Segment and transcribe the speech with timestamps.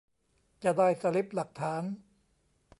[0.63, 1.83] จะได้สลิปหลักฐาน